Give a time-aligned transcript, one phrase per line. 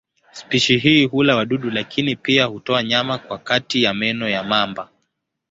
[0.31, 4.89] Spishi hii hula wadudu lakini pia hutoa nyama kwa kati ya meno ya mamba.